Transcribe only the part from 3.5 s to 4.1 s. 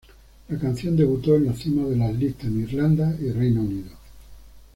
Unido.